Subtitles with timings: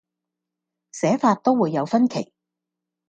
[0.91, 2.33] 寫法都會有分歧